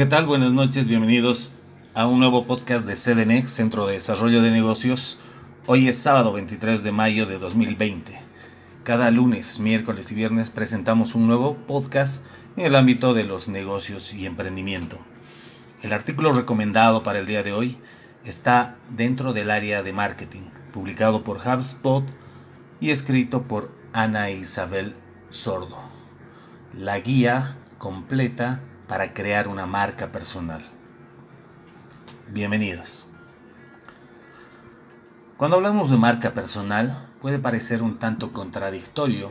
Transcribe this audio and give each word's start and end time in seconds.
¿qué 0.00 0.06
tal? 0.06 0.24
Buenas 0.24 0.54
noches, 0.54 0.88
bienvenidos 0.88 1.52
a 1.92 2.06
un 2.06 2.20
nuevo 2.20 2.46
podcast 2.46 2.86
de 2.86 2.94
CDNEX, 2.94 3.50
Centro 3.50 3.86
de 3.86 3.92
Desarrollo 3.92 4.40
de 4.40 4.50
Negocios. 4.50 5.18
Hoy 5.66 5.88
es 5.88 5.98
sábado 5.98 6.32
23 6.32 6.82
de 6.82 6.90
mayo 6.90 7.26
de 7.26 7.38
2020. 7.38 8.18
Cada 8.82 9.10
lunes, 9.10 9.58
miércoles 9.58 10.10
y 10.10 10.14
viernes 10.14 10.48
presentamos 10.48 11.14
un 11.14 11.26
nuevo 11.26 11.54
podcast 11.66 12.24
en 12.56 12.64
el 12.64 12.76
ámbito 12.76 13.12
de 13.12 13.24
los 13.24 13.48
negocios 13.48 14.14
y 14.14 14.24
emprendimiento. 14.24 14.96
El 15.82 15.92
artículo 15.92 16.32
recomendado 16.32 17.02
para 17.02 17.18
el 17.18 17.26
día 17.26 17.42
de 17.42 17.52
hoy 17.52 17.76
está 18.24 18.78
dentro 18.88 19.34
del 19.34 19.50
área 19.50 19.82
de 19.82 19.92
marketing, 19.92 20.44
publicado 20.72 21.24
por 21.24 21.46
HubSpot 21.46 22.06
y 22.80 22.88
escrito 22.88 23.42
por 23.42 23.70
Ana 23.92 24.30
Isabel 24.30 24.94
Sordo. 25.28 25.76
La 26.72 27.00
guía 27.00 27.58
completa 27.76 28.62
para 28.90 29.14
crear 29.14 29.46
una 29.46 29.66
marca 29.66 30.10
personal. 30.10 30.64
Bienvenidos. 32.28 33.06
Cuando 35.36 35.58
hablamos 35.58 35.90
de 35.90 35.96
marca 35.96 36.34
personal, 36.34 37.06
puede 37.22 37.38
parecer 37.38 37.84
un 37.84 38.00
tanto 38.00 38.32
contradictorio. 38.32 39.30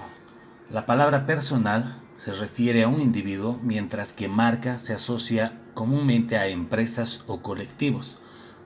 La 0.69 0.85
palabra 0.85 1.25
personal 1.25 2.01
se 2.15 2.31
refiere 2.31 2.83
a 2.83 2.87
un 2.87 3.01
individuo, 3.01 3.59
mientras 3.61 4.13
que 4.13 4.29
marca 4.29 4.79
se 4.79 4.93
asocia 4.93 5.59
comúnmente 5.73 6.37
a 6.37 6.47
empresas 6.47 7.25
o 7.27 7.41
colectivos. 7.41 8.17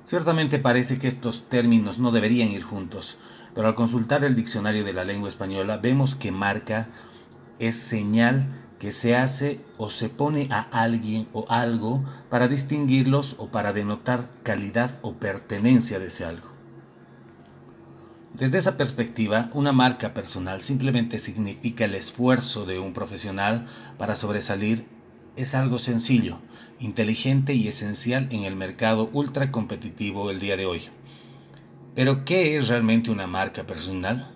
Ciertamente 0.03 0.59
parece 0.59 0.99
que 0.99 1.07
estos 1.07 1.49
términos 1.49 1.97
no 1.97 2.11
deberían 2.11 2.49
ir 2.49 2.61
juntos, 2.61 3.17
pero 3.55 3.67
al 3.67 3.73
consultar 3.73 4.23
el 4.23 4.35
diccionario 4.35 4.83
de 4.83 4.93
la 4.93 5.05
lengua 5.05 5.29
española 5.29 5.77
vemos 5.77 6.13
que 6.13 6.31
marca 6.31 6.87
es 7.57 7.77
señal 7.77 8.62
que 8.83 8.91
se 8.91 9.15
hace 9.15 9.61
o 9.77 9.89
se 9.89 10.09
pone 10.09 10.49
a 10.51 10.59
alguien 10.59 11.29
o 11.31 11.45
algo 11.47 12.03
para 12.29 12.49
distinguirlos 12.49 13.37
o 13.39 13.47
para 13.47 13.71
denotar 13.71 14.29
calidad 14.43 14.99
o 15.01 15.13
pertenencia 15.13 15.99
de 15.99 16.07
ese 16.07 16.25
algo. 16.25 16.49
Desde 18.33 18.57
esa 18.57 18.75
perspectiva, 18.75 19.49
una 19.53 19.71
marca 19.71 20.13
personal 20.13 20.61
simplemente 20.61 21.17
significa 21.17 21.85
el 21.85 21.95
esfuerzo 21.95 22.65
de 22.65 22.79
un 22.79 22.91
profesional 22.91 23.67
para 23.97 24.17
sobresalir. 24.17 24.85
Es 25.37 25.55
algo 25.55 25.79
sencillo, 25.79 26.39
inteligente 26.77 27.53
y 27.53 27.69
esencial 27.69 28.27
en 28.31 28.43
el 28.43 28.57
mercado 28.57 29.09
ultra 29.13 29.49
competitivo 29.49 30.29
el 30.29 30.41
día 30.41 30.57
de 30.57 30.65
hoy. 30.65 30.81
Pero, 31.95 32.25
¿qué 32.25 32.57
es 32.57 32.67
realmente 32.67 33.11
una 33.11 33.27
marca 33.27 33.63
personal? 33.63 34.32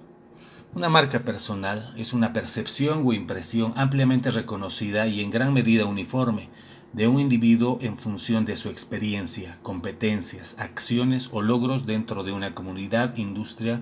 Una 0.76 0.90
marca 0.90 1.24
personal 1.24 1.94
es 1.98 2.14
una 2.14 2.34
percepción 2.34 3.02
o 3.06 3.14
impresión 3.14 3.74
ampliamente 3.78 4.30
reconocida 4.30 5.08
y 5.08 5.22
en 5.22 5.32
gran 5.32 5.54
medida 5.54 5.86
uniforme 5.86 6.50
de 6.94 7.08
un 7.08 7.20
individuo 7.20 7.80
en 7.82 7.98
función 7.98 8.46
de 8.46 8.56
su 8.56 8.70
experiencia, 8.70 9.58
competencias, 9.64 10.56
acciones 10.60 11.30
o 11.32 11.42
logros 11.42 11.86
dentro 11.86 12.24
de 12.24 12.32
una 12.32 12.54
comunidad, 12.54 13.16
industria 13.18 13.82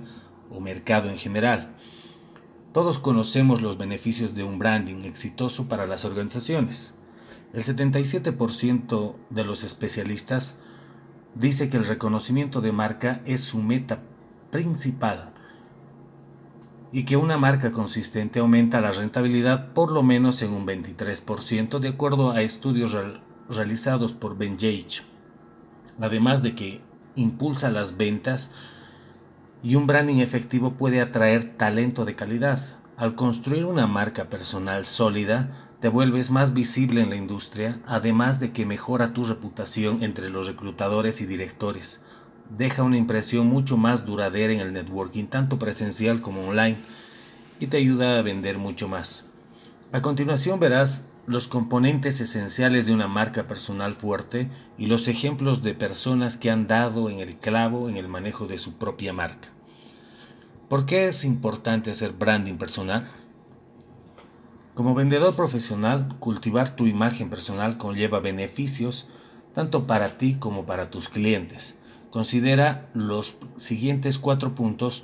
o 0.50 0.62
mercado 0.62 1.10
en 1.10 1.18
general. 1.18 1.76
Todos 2.72 3.00
conocemos 3.00 3.62
los 3.62 3.78
beneficios 3.78 4.34
de 4.34 4.44
un 4.44 4.60
branding 4.60 5.04
exitoso 5.04 5.68
para 5.68 5.88
las 5.88 6.06
organizaciones. 6.06 6.96
El 7.54 7.64
77% 7.64 9.16
de 9.30 9.44
los 9.44 9.64
especialistas 9.64 10.58
dice 11.34 11.68
que 11.68 11.78
el 11.78 11.86
reconocimiento 11.86 12.62
de 12.62 12.72
marca 12.72 13.22
es 13.26 13.42
su 13.42 13.62
meta 13.62 14.00
principal 14.52 15.35
y 16.96 17.04
que 17.04 17.18
una 17.18 17.38
marca 17.38 17.74
consistente 17.74 18.40
aumenta 18.40 18.80
la 18.80 18.90
rentabilidad 18.90 19.74
por 19.74 19.92
lo 19.92 20.02
menos 20.02 20.42
en 20.42 20.54
un 20.54 20.66
23% 20.66 21.80
de 21.80 21.90
acuerdo 21.90 22.32
a 22.32 22.42
estudios 22.42 22.96
realizados 23.50 24.14
por 24.14 24.38
Ben 24.38 24.58
Jage. 24.58 25.02
Además 26.00 26.42
de 26.42 26.56
que 26.56 26.80
impulsa 27.18 27.70
las 27.70 27.98
ventas 27.98 28.52
y 29.62 29.76
un 29.76 29.88
branding 29.88 30.22
efectivo 30.22 30.76
puede 30.76 31.02
atraer 31.02 31.58
talento 31.58 32.06
de 32.06 32.16
calidad. 32.16 32.62
Al 32.96 33.16
construir 33.16 33.66
una 33.66 33.88
marca 33.88 34.30
personal 34.30 34.86
sólida, 34.86 35.68
te 35.82 35.90
vuelves 35.90 36.32
más 36.32 36.54
visible 36.54 37.02
en 37.02 37.10
la 37.10 37.18
industria, 37.18 37.82
además 37.86 38.40
de 38.40 38.54
que 38.54 38.66
mejora 38.66 39.12
tu 39.12 39.26
reputación 39.26 40.02
entre 40.02 40.30
los 40.30 40.48
reclutadores 40.48 41.20
y 41.20 41.26
directores 41.26 42.05
deja 42.50 42.84
una 42.84 42.98
impresión 42.98 43.48
mucho 43.48 43.78
más 43.78 44.06
duradera 44.06 44.54
en 44.54 44.60
el 44.60 44.74
networking, 44.74 45.26
tanto 45.26 45.60
presencial 45.60 46.22
como 46.22 46.48
online, 46.48 46.78
y 47.60 47.68
te 47.68 47.78
ayuda 47.78 48.18
a 48.18 48.22
vender 48.22 48.58
mucho 48.58 48.88
más. 48.88 49.26
A 49.92 50.02
continuación 50.02 50.60
verás 50.60 51.10
los 51.28 51.48
componentes 51.48 52.22
esenciales 52.22 52.86
de 52.86 52.94
una 52.94 53.08
marca 53.08 53.48
personal 53.48 53.96
fuerte 53.96 54.50
y 54.78 54.86
los 54.86 55.08
ejemplos 55.08 55.64
de 55.64 55.74
personas 55.74 56.38
que 56.38 56.52
han 56.52 56.68
dado 56.68 57.10
en 57.10 57.20
el 57.20 57.38
clavo 57.38 57.90
en 57.90 57.98
el 57.98 58.08
manejo 58.08 58.46
de 58.46 58.58
su 58.58 58.74
propia 58.74 59.14
marca. 59.14 59.50
¿Por 60.70 60.86
qué 60.86 61.08
es 61.08 61.26
importante 61.26 61.92
hacer 61.92 62.12
branding 62.12 62.58
personal? 62.58 63.10
Como 64.74 64.94
vendedor 64.94 65.36
profesional, 65.36 66.16
cultivar 66.20 66.76
tu 66.76 66.86
imagen 66.86 67.30
personal 67.30 67.78
conlleva 67.78 68.20
beneficios 68.20 69.08
tanto 69.54 69.88
para 69.88 70.18
ti 70.18 70.36
como 70.36 70.66
para 70.66 70.90
tus 70.90 71.08
clientes. 71.08 71.78
Considera 72.16 72.88
los 72.94 73.36
siguientes 73.58 74.18
cuatro 74.18 74.56
puntos 74.56 75.04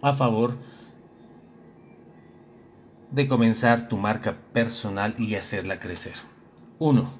a 0.00 0.14
favor 0.14 0.56
de 3.10 3.28
comenzar 3.28 3.88
tu 3.88 3.98
marca 3.98 4.38
personal 4.54 5.14
y 5.18 5.34
hacerla 5.34 5.78
crecer. 5.78 6.14
1. 6.78 7.12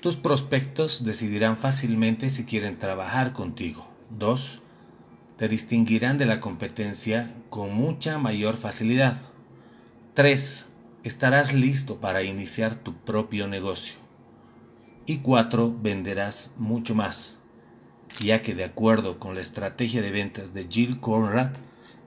Tus 0.00 0.16
prospectos 0.16 1.04
decidirán 1.04 1.56
fácilmente 1.56 2.30
si 2.30 2.44
quieren 2.44 2.80
trabajar 2.80 3.32
contigo. 3.32 3.86
2. 4.10 4.60
Te 5.36 5.46
distinguirán 5.46 6.18
de 6.18 6.26
la 6.26 6.40
competencia 6.40 7.32
con 7.48 7.72
mucha 7.72 8.18
mayor 8.18 8.56
facilidad. 8.56 9.18
3. 10.14 10.66
Estarás 11.04 11.52
listo 11.52 12.00
para 12.00 12.24
iniciar 12.24 12.74
tu 12.74 12.92
propio 12.92 13.46
negocio. 13.46 13.94
Y 15.06 15.18
4. 15.18 15.76
Venderás 15.80 16.50
mucho 16.58 16.96
más 16.96 17.38
ya 18.20 18.42
que 18.42 18.54
de 18.54 18.64
acuerdo 18.64 19.18
con 19.18 19.34
la 19.34 19.40
estrategia 19.40 20.02
de 20.02 20.10
ventas 20.10 20.54
de 20.54 20.66
Jill 20.68 21.00
Conrad, 21.00 21.52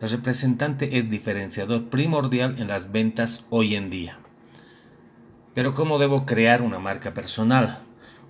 el 0.01 0.09
representante 0.09 0.97
es 0.97 1.09
diferenciador 1.09 1.85
primordial 1.89 2.55
en 2.59 2.67
las 2.67 2.91
ventas 2.91 3.45
hoy 3.49 3.75
en 3.75 3.89
día. 3.89 4.19
Pero 5.53 5.73
¿cómo 5.73 5.97
debo 5.99 6.25
crear 6.25 6.61
una 6.61 6.79
marca 6.79 7.13
personal? 7.13 7.79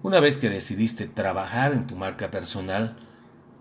Una 0.03 0.19
vez 0.19 0.37
que 0.37 0.49
decidiste 0.49 1.07
trabajar 1.07 1.73
en 1.73 1.87
tu 1.87 1.95
marca 1.95 2.29
personal, 2.29 2.95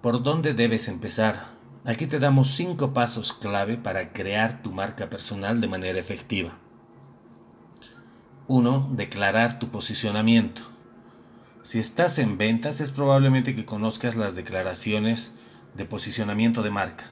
¿por 0.03 0.23
dónde 0.23 0.53
debes 0.53 0.89
empezar? 0.89 1.55
Aquí 1.87 2.07
te 2.07 2.19
damos 2.19 2.49
cinco 2.49 2.93
pasos 2.93 3.33
clave 3.33 3.79
para 3.79 4.13
crear 4.13 4.63
tu 4.63 4.71
marca 4.71 5.09
personal 5.09 5.61
de 5.61 5.69
manera 5.69 5.99
efectiva. 5.99 6.59
1. 8.49 8.91
Declarar 8.93 9.59
tu 9.59 9.69
posicionamiento. 9.71 10.74
Si 11.65 11.79
estás 11.79 12.19
en 12.19 12.37
ventas 12.37 12.83
es 12.83 12.91
probablemente 12.91 13.55
que 13.55 13.65
conozcas 13.65 14.17
las 14.17 14.35
declaraciones 14.35 15.33
de 15.73 15.87
posicionamiento 15.87 16.63
de 16.63 16.69
marca. 16.69 17.09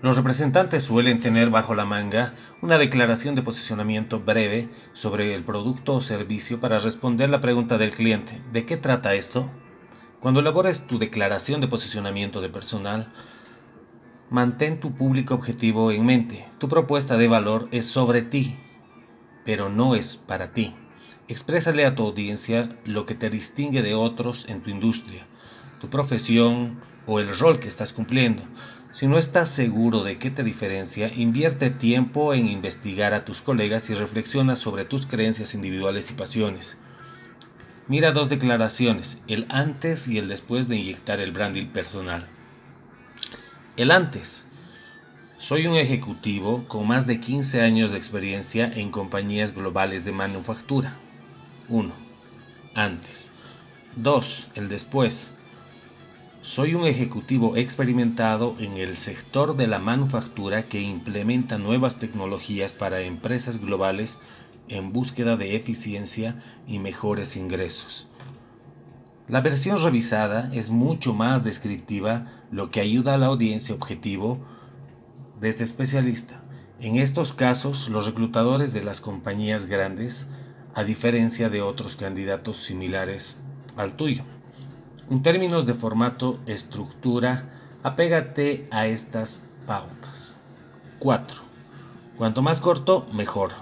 Los 0.00 0.16
representantes 0.16 0.84
suelen 0.84 1.20
tener 1.20 1.50
bajo 1.50 1.74
la 1.74 1.84
manga 1.84 2.32
una 2.62 2.78
declaración 2.78 3.34
de 3.34 3.42
posicionamiento 3.42 4.20
breve 4.20 4.70
sobre 4.94 5.34
el 5.34 5.44
producto 5.44 5.96
o 5.96 6.00
servicio 6.00 6.58
para 6.58 6.78
responder 6.78 7.28
la 7.28 7.42
pregunta 7.42 7.76
del 7.76 7.90
cliente. 7.90 8.40
¿De 8.50 8.64
qué 8.64 8.78
trata 8.78 9.12
esto? 9.12 9.50
Cuando 10.18 10.40
elabores 10.40 10.86
tu 10.86 10.98
declaración 10.98 11.60
de 11.60 11.68
posicionamiento 11.68 12.40
de 12.40 12.48
personal, 12.48 13.12
mantén 14.30 14.80
tu 14.80 14.94
público 14.94 15.34
objetivo 15.34 15.92
en 15.92 16.06
mente. 16.06 16.48
Tu 16.56 16.66
propuesta 16.66 17.18
de 17.18 17.28
valor 17.28 17.68
es 17.72 17.84
sobre 17.84 18.22
ti, 18.22 18.58
pero 19.44 19.68
no 19.68 19.94
es 19.94 20.16
para 20.16 20.54
ti. 20.54 20.74
Exprésale 21.28 21.84
a 21.84 21.96
tu 21.96 22.04
audiencia 22.04 22.76
lo 22.84 23.04
que 23.04 23.16
te 23.16 23.30
distingue 23.30 23.82
de 23.82 23.94
otros 23.94 24.48
en 24.48 24.60
tu 24.60 24.70
industria, 24.70 25.26
tu 25.80 25.90
profesión 25.90 26.80
o 27.04 27.18
el 27.18 27.36
rol 27.36 27.58
que 27.58 27.66
estás 27.66 27.92
cumpliendo. 27.92 28.44
Si 28.92 29.08
no 29.08 29.18
estás 29.18 29.50
seguro 29.50 30.04
de 30.04 30.18
qué 30.18 30.30
te 30.30 30.44
diferencia, 30.44 31.12
invierte 31.12 31.70
tiempo 31.70 32.32
en 32.32 32.46
investigar 32.46 33.12
a 33.12 33.24
tus 33.24 33.40
colegas 33.40 33.90
y 33.90 33.94
reflexiona 33.94 34.54
sobre 34.54 34.84
tus 34.84 35.06
creencias 35.06 35.52
individuales 35.54 36.12
y 36.12 36.14
pasiones. 36.14 36.78
Mira 37.88 38.12
dos 38.12 38.28
declaraciones, 38.28 39.20
el 39.26 39.46
antes 39.48 40.06
y 40.06 40.18
el 40.18 40.28
después 40.28 40.68
de 40.68 40.76
inyectar 40.76 41.18
el 41.18 41.32
branding 41.32 41.66
personal. 41.66 42.28
El 43.76 43.90
antes. 43.90 44.46
Soy 45.38 45.66
un 45.66 45.74
ejecutivo 45.74 46.66
con 46.68 46.86
más 46.86 47.08
de 47.08 47.18
15 47.18 47.62
años 47.62 47.90
de 47.90 47.98
experiencia 47.98 48.72
en 48.72 48.92
compañías 48.92 49.54
globales 49.54 50.04
de 50.04 50.12
manufactura. 50.12 50.96
1. 51.68 51.92
Antes. 52.74 53.32
2. 53.96 54.50
El 54.54 54.68
después. 54.68 55.32
Soy 56.40 56.74
un 56.74 56.86
ejecutivo 56.86 57.56
experimentado 57.56 58.54
en 58.60 58.76
el 58.76 58.96
sector 58.96 59.56
de 59.56 59.66
la 59.66 59.80
manufactura 59.80 60.68
que 60.68 60.80
implementa 60.80 61.58
nuevas 61.58 61.98
tecnologías 61.98 62.72
para 62.72 63.00
empresas 63.00 63.60
globales 63.60 64.20
en 64.68 64.92
búsqueda 64.92 65.36
de 65.36 65.56
eficiencia 65.56 66.40
y 66.68 66.78
mejores 66.78 67.36
ingresos. 67.36 68.06
La 69.26 69.40
versión 69.40 69.82
revisada 69.82 70.50
es 70.52 70.70
mucho 70.70 71.14
más 71.14 71.42
descriptiva, 71.42 72.26
lo 72.52 72.70
que 72.70 72.80
ayuda 72.80 73.14
a 73.14 73.18
la 73.18 73.26
audiencia 73.26 73.74
objetivo 73.74 74.38
de 75.40 75.48
este 75.48 75.64
especialista. 75.64 76.42
En 76.78 76.96
estos 76.96 77.32
casos, 77.32 77.88
los 77.88 78.06
reclutadores 78.06 78.72
de 78.72 78.84
las 78.84 79.00
compañías 79.00 79.66
grandes, 79.66 80.28
a 80.76 80.84
diferencia 80.84 81.48
de 81.48 81.62
otros 81.62 81.96
candidatos 81.96 82.58
similares 82.58 83.40
al 83.78 83.96
tuyo. 83.96 84.24
En 85.08 85.22
términos 85.22 85.64
de 85.64 85.72
formato, 85.72 86.38
estructura, 86.44 87.48
apégate 87.82 88.68
a 88.70 88.86
estas 88.86 89.46
pautas. 89.66 90.38
4. 90.98 91.42
Cuanto 92.18 92.42
más 92.42 92.60
corto, 92.60 93.06
mejor. 93.10 93.52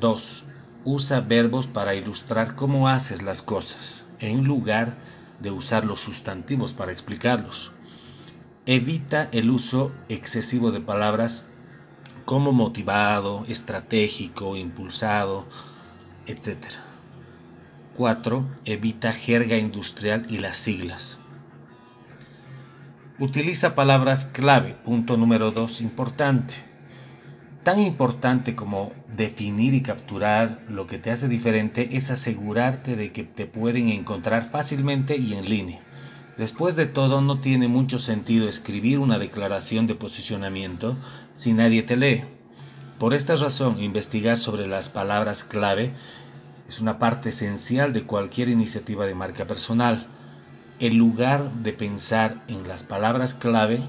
2. 0.00 0.46
Usa 0.86 1.20
verbos 1.20 1.66
para 1.66 1.94
ilustrar 1.94 2.54
cómo 2.54 2.88
haces 2.88 3.20
las 3.20 3.42
cosas, 3.42 4.06
en 4.18 4.44
lugar 4.44 4.96
de 5.40 5.50
usar 5.50 5.84
los 5.84 6.00
sustantivos 6.00 6.72
para 6.72 6.92
explicarlos. 6.92 7.70
Evita 8.64 9.28
el 9.30 9.50
uso 9.50 9.92
excesivo 10.08 10.70
de 10.70 10.80
palabras 10.80 11.44
como 12.24 12.52
motivado, 12.52 13.44
estratégico, 13.46 14.56
impulsado, 14.56 15.46
etc. 16.26 16.56
4. 17.96 18.44
Evita 18.64 19.12
jerga 19.12 19.56
industrial 19.56 20.26
y 20.28 20.38
las 20.38 20.56
siglas. 20.56 21.18
Utiliza 23.18 23.74
palabras 23.74 24.24
clave. 24.24 24.74
Punto 24.84 25.16
número 25.16 25.52
2. 25.52 25.80
Importante. 25.82 26.54
Tan 27.62 27.78
importante 27.80 28.54
como 28.54 28.92
definir 29.16 29.72
y 29.72 29.82
capturar 29.82 30.60
lo 30.68 30.86
que 30.86 30.98
te 30.98 31.10
hace 31.10 31.28
diferente 31.28 31.96
es 31.96 32.10
asegurarte 32.10 32.96
de 32.96 33.12
que 33.12 33.22
te 33.22 33.46
pueden 33.46 33.88
encontrar 33.88 34.50
fácilmente 34.50 35.16
y 35.16 35.34
en 35.34 35.48
línea. 35.48 35.80
Después 36.36 36.74
de 36.74 36.86
todo, 36.86 37.20
no 37.20 37.40
tiene 37.40 37.68
mucho 37.68 38.00
sentido 38.00 38.48
escribir 38.48 38.98
una 38.98 39.18
declaración 39.18 39.86
de 39.86 39.94
posicionamiento 39.94 40.96
si 41.32 41.52
nadie 41.52 41.84
te 41.84 41.96
lee. 41.96 42.24
Por 42.98 43.12
esta 43.12 43.34
razón, 43.34 43.80
investigar 43.82 44.36
sobre 44.36 44.68
las 44.68 44.88
palabras 44.88 45.42
clave 45.42 45.92
es 46.68 46.80
una 46.80 46.98
parte 46.98 47.30
esencial 47.30 47.92
de 47.92 48.04
cualquier 48.04 48.48
iniciativa 48.48 49.04
de 49.04 49.14
marca 49.14 49.46
personal. 49.46 50.06
En 50.78 50.96
lugar 50.96 51.52
de 51.54 51.72
pensar 51.72 52.42
en 52.46 52.68
las 52.68 52.84
palabras 52.84 53.34
clave 53.34 53.82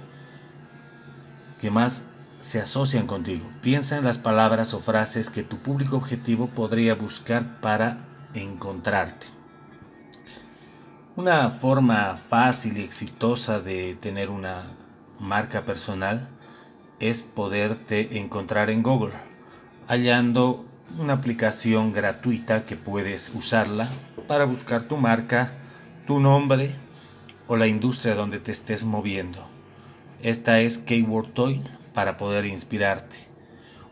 que 1.61 1.69
más 1.69 2.07
se 2.39 2.59
asocian 2.59 3.05
contigo, 3.05 3.47
piensa 3.61 3.97
en 3.97 4.03
las 4.03 4.17
palabras 4.17 4.73
o 4.73 4.79
frases 4.79 5.29
que 5.29 5.43
tu 5.43 5.57
público 5.57 5.97
objetivo 5.97 6.47
podría 6.47 6.95
buscar 6.95 7.61
para 7.61 8.05
encontrarte. 8.33 9.27
Una 11.15 11.49
forma 11.49 12.17
fácil 12.29 12.77
y 12.79 12.83
exitosa 12.83 13.59
de 13.59 13.95
tener 13.95 14.29
una 14.29 14.63
marca 15.19 15.63
personal 15.63 16.27
es 16.99 17.23
poderte 17.23 18.19
encontrar 18.19 18.69
en 18.69 18.83
Google, 18.83 19.13
hallando 19.87 20.65
una 20.97 21.13
aplicación 21.13 21.91
gratuita 21.91 22.65
que 22.65 22.77
puedes 22.77 23.33
usarla 23.35 23.89
para 24.27 24.45
buscar 24.45 24.83
tu 24.83 24.97
marca, 24.97 25.53
tu 26.07 26.19
nombre 26.19 26.75
o 27.47 27.57
la 27.57 27.67
industria 27.67 28.15
donde 28.15 28.39
te 28.39 28.51
estés 28.51 28.83
moviendo. 28.83 29.45
Esta 30.21 30.61
es 30.61 30.77
Keyword 30.77 31.33
Toy 31.33 31.61
para 31.93 32.17
poder 32.17 32.45
inspirarte. 32.45 33.15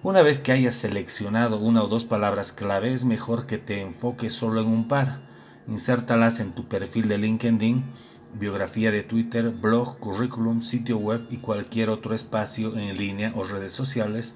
Una 0.01 0.21
vez 0.21 0.39
que 0.39 0.51
hayas 0.51 0.73
seleccionado 0.73 1.59
una 1.59 1.83
o 1.83 1.87
dos 1.87 2.05
palabras 2.05 2.51
clave, 2.51 2.93
es 2.93 3.05
mejor 3.05 3.45
que 3.45 3.57
te 3.57 3.81
enfoques 3.81 4.33
solo 4.33 4.61
en 4.61 4.67
un 4.67 4.87
par. 4.87 5.21
Insértalas 5.67 6.39
en 6.39 6.51
tu 6.51 6.67
perfil 6.67 7.07
de 7.07 7.17
LinkedIn, 7.17 7.83
biografía 8.33 8.91
de 8.91 9.03
Twitter, 9.03 9.49
blog, 9.49 9.97
currículum, 9.99 10.61
sitio 10.61 10.97
web 10.97 11.27
y 11.29 11.37
cualquier 11.37 11.89
otro 11.89 12.15
espacio 12.15 12.77
en 12.77 12.97
línea 12.97 13.33
o 13.35 13.43
redes 13.43 13.73
sociales 13.73 14.35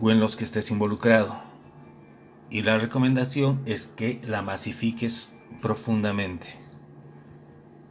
o 0.00 0.10
en 0.10 0.20
los 0.20 0.36
que 0.36 0.44
estés 0.44 0.70
involucrado. 0.70 1.42
Y 2.50 2.62
la 2.62 2.78
recomendación 2.78 3.60
es 3.66 3.86
que 3.88 4.20
la 4.24 4.42
masifiques 4.42 5.34
profundamente. 5.60 6.46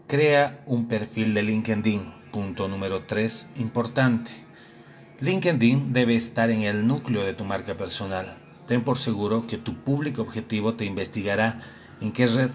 Crea 0.07 0.63
un 0.65 0.87
perfil 0.87 1.33
de 1.33 1.43
LinkedIn. 1.43 2.13
Punto 2.31 2.67
número 2.67 3.03
3, 3.03 3.51
importante. 3.57 4.31
LinkedIn 5.19 5.93
debe 5.93 6.15
estar 6.15 6.51
en 6.51 6.61
el 6.61 6.85
núcleo 6.85 7.23
de 7.23 7.33
tu 7.33 7.43
marca 7.43 7.75
personal. 7.75 8.37
Ten 8.67 8.83
por 8.83 8.97
seguro 8.97 9.47
que 9.47 9.57
tu 9.57 9.75
público 9.75 10.21
objetivo 10.21 10.75
te 10.75 10.85
investigará 10.85 11.59
en 12.01 12.11
qué 12.11 12.27
red 12.27 12.51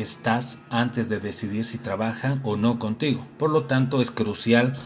estás 0.00 0.62
antes 0.70 1.08
de 1.08 1.20
decidir 1.20 1.64
si 1.64 1.78
trabajan 1.78 2.40
o 2.44 2.56
no 2.56 2.78
contigo. 2.78 3.26
Por 3.38 3.50
lo 3.50 3.64
tanto, 3.64 4.00
es 4.00 4.10
crucial 4.10 4.78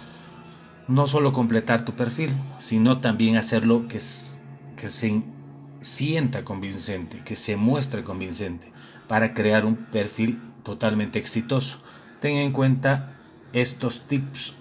no 0.89 1.07
solo 1.07 1.33
completar 1.33 1.85
tu 1.85 1.95
perfil, 1.95 2.35
sino 2.59 3.01
también 3.01 3.37
hacerlo 3.37 3.87
que, 3.89 4.01
se 4.01 5.23
sienta 5.81 6.45
convincente, 6.45 7.23
que 7.25 7.37
se 7.37 7.57
muestre 7.57 8.05
convincente, 8.05 8.73
para 9.09 9.35
crear 9.35 9.65
un 9.65 9.77
perfil 9.77 10.41
totalmente 10.63 11.19
exitoso. 11.19 11.79
Ten 12.21 12.37
en 12.37 12.53
cuenta 12.53 13.17
estos 13.53 14.07
tips 14.07 14.55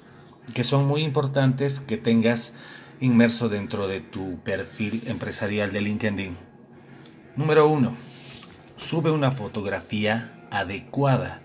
que 0.54 0.64
son 0.64 0.88
muy 0.88 1.04
importantes 1.04 1.80
que 1.80 1.98
tengas 1.98 2.56
inmerso 3.00 3.50
dentro 3.50 3.88
de 3.88 4.02
tu 4.02 4.40
perfil 4.40 5.02
empresarial 5.08 5.72
de 5.72 5.82
LinkedIn. 5.82 6.38
Número 7.36 7.68
1. 7.68 7.96
Sube 8.76 9.12
una 9.12 9.32
fotografía 9.32 10.41
adecuada 10.52 11.42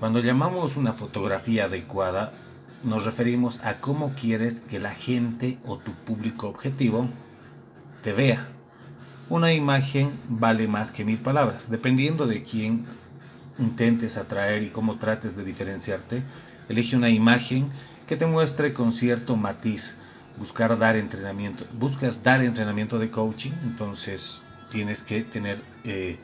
cuando 0.00 0.20
llamamos 0.20 0.78
una 0.78 0.94
fotografía 0.94 1.66
adecuada, 1.66 2.32
nos 2.82 3.04
referimos 3.04 3.60
a 3.62 3.82
cómo 3.82 4.14
quieres 4.14 4.60
que 4.60 4.80
la 4.80 4.94
gente 4.94 5.58
o 5.66 5.76
tu 5.76 5.92
público 5.92 6.48
objetivo 6.48 7.06
te 8.02 8.14
vea. 8.14 8.48
Una 9.28 9.52
imagen 9.52 10.18
vale 10.26 10.68
más 10.68 10.90
que 10.90 11.04
mil 11.04 11.18
palabras. 11.18 11.70
Dependiendo 11.70 12.26
de 12.26 12.42
quién 12.42 12.86
intentes 13.58 14.16
atraer 14.16 14.62
y 14.62 14.70
cómo 14.70 14.96
trates 14.96 15.36
de 15.36 15.44
diferenciarte, 15.44 16.22
elige 16.70 16.96
una 16.96 17.10
imagen 17.10 17.68
que 18.06 18.16
te 18.16 18.24
muestre 18.24 18.72
con 18.72 18.92
cierto 18.92 19.36
matiz. 19.36 19.98
Buscar 20.38 20.78
dar 20.78 20.96
entrenamiento. 20.96 21.66
Buscas 21.78 22.22
dar 22.22 22.42
entrenamiento 22.42 22.98
de 22.98 23.10
coaching, 23.10 23.52
entonces 23.64 24.44
tienes 24.70 25.02
que 25.02 25.20
tener 25.24 25.60
eh, 25.84 26.18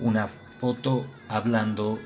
una 0.00 0.28
foto 0.28 1.06
hablando 1.28 1.98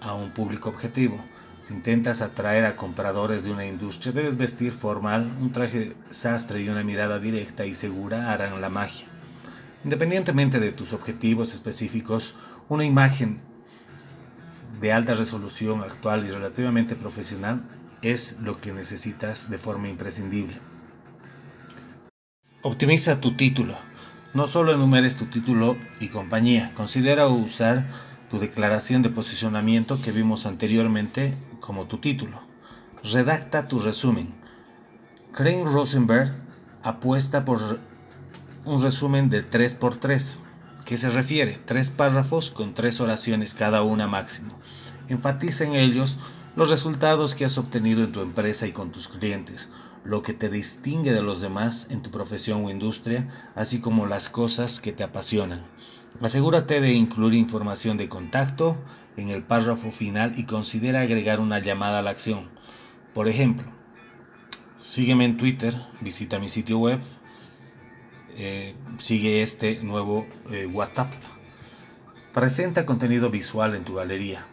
a 0.00 0.14
un 0.14 0.30
público 0.30 0.68
objetivo. 0.68 1.22
Si 1.62 1.74
intentas 1.74 2.22
atraer 2.22 2.64
a 2.64 2.76
compradores 2.76 3.44
de 3.44 3.52
una 3.52 3.66
industria, 3.66 4.12
debes 4.12 4.36
vestir 4.36 4.72
formal, 4.72 5.36
un 5.40 5.52
traje 5.52 5.96
sastre 6.08 6.62
y 6.62 6.68
una 6.68 6.82
mirada 6.82 7.18
directa 7.18 7.66
y 7.66 7.74
segura 7.74 8.32
harán 8.32 8.60
la 8.60 8.68
magia. 8.68 9.06
Independientemente 9.84 10.60
de 10.60 10.72
tus 10.72 10.92
objetivos 10.92 11.54
específicos, 11.54 12.34
una 12.68 12.84
imagen 12.84 13.40
de 14.80 14.92
alta 14.92 15.14
resolución 15.14 15.82
actual 15.82 16.26
y 16.26 16.30
relativamente 16.30 16.96
profesional 16.96 17.62
es 18.02 18.36
lo 18.40 18.60
que 18.60 18.72
necesitas 18.72 19.50
de 19.50 19.58
forma 19.58 19.88
imprescindible. 19.88 20.58
Optimiza 22.62 23.20
tu 23.20 23.36
título. 23.36 23.76
No 24.38 24.46
solo 24.46 24.72
enumeres 24.72 25.16
tu 25.16 25.24
título 25.24 25.76
y 25.98 26.10
compañía, 26.10 26.72
considera 26.76 27.26
usar 27.26 27.88
tu 28.30 28.38
declaración 28.38 29.02
de 29.02 29.10
posicionamiento 29.10 30.00
que 30.00 30.12
vimos 30.12 30.46
anteriormente 30.46 31.34
como 31.58 31.86
tu 31.86 31.98
título. 31.98 32.40
Redacta 33.02 33.66
tu 33.66 33.80
resumen. 33.80 34.32
Crane 35.32 35.64
Rosenberg 35.64 36.30
apuesta 36.84 37.44
por 37.44 37.80
un 38.64 38.80
resumen 38.80 39.28
de 39.28 39.44
3x3, 39.44 40.38
que 40.84 40.96
se 40.96 41.10
refiere 41.10 41.58
tres 41.64 41.90
párrafos 41.90 42.52
con 42.52 42.74
tres 42.74 43.00
oraciones 43.00 43.54
cada 43.54 43.82
una 43.82 44.06
máximo. 44.06 44.56
Enfatiza 45.08 45.64
en 45.64 45.74
ellos 45.74 46.16
los 46.54 46.70
resultados 46.70 47.34
que 47.34 47.44
has 47.44 47.58
obtenido 47.58 48.04
en 48.04 48.12
tu 48.12 48.20
empresa 48.20 48.68
y 48.68 48.72
con 48.72 48.92
tus 48.92 49.08
clientes, 49.08 49.68
lo 50.08 50.22
que 50.22 50.32
te 50.32 50.48
distingue 50.48 51.12
de 51.12 51.20
los 51.20 51.42
demás 51.42 51.88
en 51.90 52.00
tu 52.00 52.10
profesión 52.10 52.64
o 52.64 52.70
industria, 52.70 53.28
así 53.54 53.78
como 53.78 54.06
las 54.06 54.30
cosas 54.30 54.80
que 54.80 54.90
te 54.90 55.04
apasionan. 55.04 55.66
Asegúrate 56.22 56.80
de 56.80 56.92
incluir 56.94 57.34
información 57.34 57.98
de 57.98 58.08
contacto 58.08 58.78
en 59.18 59.28
el 59.28 59.42
párrafo 59.42 59.90
final 59.90 60.32
y 60.38 60.44
considera 60.44 61.02
agregar 61.02 61.40
una 61.40 61.58
llamada 61.58 61.98
a 61.98 62.02
la 62.02 62.08
acción. 62.08 62.48
Por 63.12 63.28
ejemplo, 63.28 63.66
sígueme 64.78 65.26
en 65.26 65.36
Twitter, 65.36 65.74
visita 66.00 66.38
mi 66.38 66.48
sitio 66.48 66.78
web, 66.78 67.00
eh, 68.34 68.74
sigue 68.96 69.42
este 69.42 69.82
nuevo 69.82 70.26
eh, 70.50 70.64
WhatsApp. 70.64 71.12
Presenta 72.32 72.86
contenido 72.86 73.28
visual 73.28 73.74
en 73.74 73.84
tu 73.84 73.96
galería. 73.96 74.46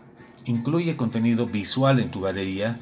Incluye 0.43 0.97
contenido 0.97 1.45
visual 1.45 2.01
en 2.01 2.11
tu 2.11 2.19
galería 2.19 2.81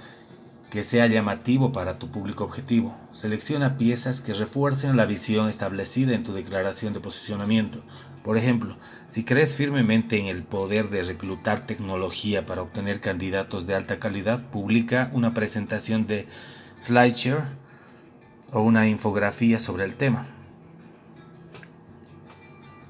que 0.74 0.82
sea 0.82 1.06
llamativo 1.06 1.72
para 1.72 2.00
tu 2.00 2.10
público 2.10 2.44
objetivo. 2.44 2.98
Selecciona 3.12 3.78
piezas 3.78 4.22
que 4.22 4.34
refuercen 4.34 4.98
la 4.98 5.06
visión 5.06 5.48
establecida 5.48 6.16
en 6.16 6.24
tu 6.24 6.34
declaración 6.34 6.94
de 6.94 7.00
posicionamiento. 7.00 7.84
Por 8.24 8.40
ejemplo, 8.40 8.76
si 9.08 9.24
crees 9.24 9.56
firmemente 9.56 10.20
en 10.20 10.26
el 10.26 10.42
poder 10.42 10.90
de 10.90 11.04
reclutar 11.04 11.68
tecnología 11.68 12.48
para 12.48 12.64
obtener 12.64 13.02
candidatos 13.02 13.68
de 13.68 13.76
alta 13.76 14.00
calidad, 14.00 14.50
publica 14.50 15.12
una 15.14 15.36
presentación 15.36 16.08
de 16.08 16.28
SlideShare 16.82 17.44
o 18.52 18.62
una 18.62 18.88
infografía 18.88 19.60
sobre 19.60 19.86
el 19.86 19.96
tema. 19.96 20.26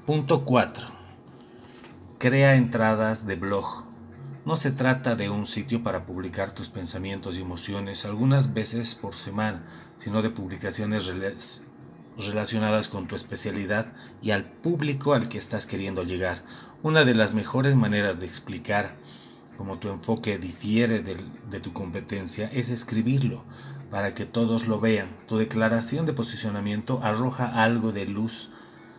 Punto 0.06 0.46
4. 0.46 0.88
Crea 2.16 2.54
entradas 2.54 3.26
de 3.26 3.36
blog. 3.36 3.83
No 4.44 4.58
se 4.58 4.70
trata 4.70 5.14
de 5.14 5.30
un 5.30 5.46
sitio 5.46 5.82
para 5.82 6.04
publicar 6.04 6.52
tus 6.52 6.68
pensamientos 6.68 7.38
y 7.38 7.40
emociones 7.40 8.04
algunas 8.04 8.52
veces 8.52 8.94
por 8.94 9.14
semana, 9.14 9.64
sino 9.96 10.20
de 10.20 10.28
publicaciones 10.28 11.10
relacionadas 12.18 12.88
con 12.88 13.08
tu 13.08 13.16
especialidad 13.16 13.94
y 14.20 14.32
al 14.32 14.44
público 14.44 15.14
al 15.14 15.30
que 15.30 15.38
estás 15.38 15.64
queriendo 15.64 16.02
llegar. 16.02 16.42
Una 16.82 17.06
de 17.06 17.14
las 17.14 17.32
mejores 17.32 17.74
maneras 17.74 18.20
de 18.20 18.26
explicar 18.26 18.96
cómo 19.56 19.78
tu 19.78 19.88
enfoque 19.88 20.36
difiere 20.36 21.00
de, 21.00 21.60
tu 21.60 21.72
competencia 21.72 22.50
es 22.52 22.68
escribirlo 22.68 23.44
para 23.90 24.12
que 24.14 24.26
todos 24.26 24.68
lo 24.68 24.78
vean. 24.78 25.08
Tu 25.26 25.38
declaración 25.38 26.04
de 26.04 26.12
posicionamiento 26.12 27.00
arroja 27.02 27.46
algo 27.46 27.92
de 27.92 28.04
luz 28.04 28.50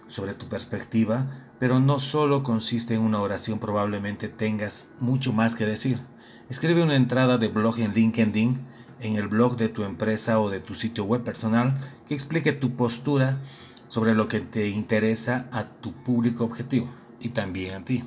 sobre 0.08 0.34
tu 0.34 0.48
perspectiva, 0.48 1.28
pero 1.60 1.80
no 1.80 2.00
solo 2.00 2.44
consiste 2.44 2.96
en 2.96 3.02
una 3.02 3.22
oración, 3.22 3.60
probablemente 3.60 4.30
tengas 4.30 4.92
mucho 5.00 5.34
más 5.34 5.56
que 5.56 5.66
decir. 5.66 6.02
Escribe 6.50 6.84
una 6.84 6.96
entrada 6.96 7.38
de 7.38 7.48
blog 7.48 7.80
en 7.80 7.94
LinkedIn 7.94 8.60
en 9.00 9.16
el 9.16 9.28
blog 9.28 9.58
de 9.58 9.70
tu 9.70 9.84
empresa 9.84 10.40
o 10.40 10.50
de 10.50 10.60
tu 10.60 10.74
sitio 10.74 11.04
web 11.04 11.24
personal 11.24 11.78
que 12.08 12.14
explique 12.14 12.52
tu 12.52 12.76
postura 12.76 13.40
sobre 13.88 14.14
lo 14.14 14.28
que 14.28 14.40
te 14.40 14.70
interesa 14.70 15.48
a 15.52 15.66
tu 15.66 15.94
público 15.94 16.44
objetivo 16.44 16.90
y 17.20 17.30
también 17.30 17.76
a 17.76 17.86
ti. 17.86 18.04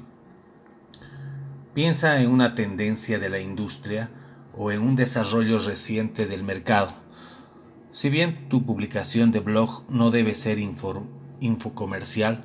Piensa 1.74 2.20
en 2.20 2.30
una 2.30 2.54
tendencia 2.54 3.18
de 3.18 3.30
la 3.30 3.38
industria 3.38 4.10
o 4.56 4.72
en 4.72 4.82
un 4.82 4.96
desarrollo 4.96 5.58
reciente 5.58 6.26
del 6.26 6.42
mercado. 6.42 6.92
Si 7.90 8.10
bien 8.10 8.48
tu 8.48 8.64
publicación 8.64 9.30
de 9.30 9.40
blog 9.40 9.84
no 9.88 10.10
debe 10.10 10.34
ser 10.34 10.58
infocomercial, 11.40 12.45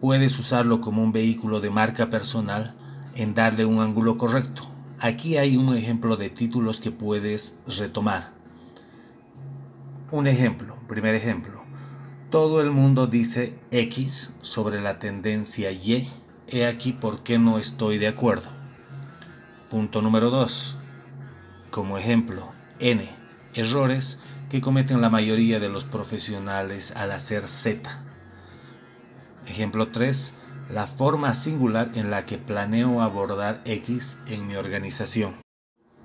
puedes 0.00 0.38
usarlo 0.38 0.80
como 0.80 1.02
un 1.02 1.12
vehículo 1.12 1.60
de 1.60 1.70
marca 1.70 2.10
personal 2.10 2.74
en 3.14 3.34
darle 3.34 3.64
un 3.64 3.80
ángulo 3.80 4.16
correcto. 4.16 4.62
Aquí 4.98 5.36
hay 5.36 5.56
un 5.56 5.76
ejemplo 5.76 6.16
de 6.16 6.30
títulos 6.30 6.80
que 6.80 6.92
puedes 6.92 7.58
retomar. 7.66 8.30
Un 10.10 10.26
ejemplo, 10.26 10.76
primer 10.88 11.14
ejemplo. 11.14 11.62
Todo 12.30 12.60
el 12.60 12.70
mundo 12.70 13.06
dice 13.06 13.58
X 13.70 14.34
sobre 14.40 14.80
la 14.80 14.98
tendencia 14.98 15.70
Y. 15.70 16.08
He 16.48 16.66
aquí 16.66 16.92
por 16.92 17.22
qué 17.22 17.38
no 17.38 17.58
estoy 17.58 17.98
de 17.98 18.08
acuerdo. 18.08 18.48
Punto 19.70 20.02
número 20.02 20.30
2. 20.30 20.76
Como 21.70 21.98
ejemplo, 21.98 22.52
N. 22.78 23.08
Errores 23.54 24.18
que 24.50 24.60
cometen 24.60 25.00
la 25.00 25.10
mayoría 25.10 25.60
de 25.60 25.68
los 25.68 25.84
profesionales 25.84 26.92
al 26.94 27.12
hacer 27.12 27.48
Z. 27.48 28.11
Ejemplo 29.46 29.88
3 29.88 30.34
la 30.72 30.86
forma 30.86 31.34
singular 31.34 31.90
en 31.94 32.10
la 32.10 32.24
que 32.24 32.38
planeo 32.38 33.02
abordar 33.02 33.60
X 33.66 34.18
en 34.26 34.46
mi 34.46 34.56
organización. 34.56 35.34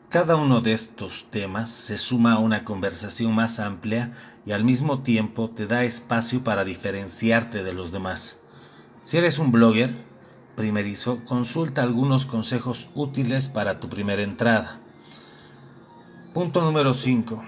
Cada 0.10 0.36
uno 0.36 0.62
de 0.62 0.74
estos 0.74 1.27
temas 1.29 1.70
se 1.70 1.98
suma 1.98 2.34
a 2.34 2.39
una 2.39 2.65
conversación 2.65 3.34
más 3.34 3.60
amplia 3.60 4.13
y 4.46 4.51
al 4.51 4.63
mismo 4.63 5.03
tiempo 5.03 5.50
te 5.50 5.67
da 5.67 5.84
espacio 5.84 6.44
para 6.44 6.65
diferenciarte 6.65 7.63
de 7.63 7.74
los 7.74 7.91
demás. 7.91 8.39
Si 9.03 9.17
eres 9.17 9.39
un 9.39 9.51
blogger 9.51 9.94
primerizo, 10.56 11.24
consulta 11.24 11.82
algunos 11.82 12.25
consejos 12.25 12.89
útiles 12.94 13.48
para 13.48 13.79
tu 13.79 13.89
primera 13.89 14.24
entrada. 14.24 14.79
Punto 16.34 16.62
número 16.62 16.94
5. 16.94 17.44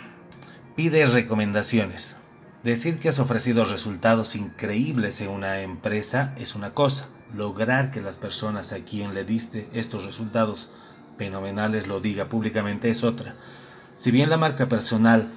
Pide 0.76 1.06
recomendaciones. 1.06 2.19
Decir 2.64 3.00
que 3.00 3.08
has 3.08 3.20
ofrecido 3.20 3.64
resultados 3.64 4.36
increíbles 4.36 5.22
en 5.22 5.30
una 5.30 5.62
empresa 5.62 6.36
es 6.38 6.56
una 6.56 6.74
cosa. 6.74 7.08
Lograr 7.34 7.90
que 7.90 8.02
las 8.02 8.18
personas 8.18 8.74
a 8.74 8.80
quien 8.80 9.14
le 9.14 9.24
diste 9.24 9.70
estos 9.72 10.04
resultados 10.04 10.72
fenomenales 11.18 11.88
lo 11.88 12.02
diga 12.02 12.28
públicamente 12.28 12.90
es 12.90 13.06
otra. 13.06 13.36
Si 13.96 14.12
bien 14.12 14.30
la 14.30 14.36
marca 14.36 14.68
personal 14.68 15.32